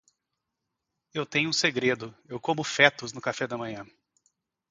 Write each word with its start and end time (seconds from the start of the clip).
Eu 1.13 1.27
tenho 1.27 1.47
um 1.47 1.53
segredo: 1.53 2.11
eu 2.27 2.39
como 2.39 2.63
fetos 2.63 3.13
no 3.13 3.21
café 3.21 3.45
da 3.45 3.55
manhã. 3.55 3.85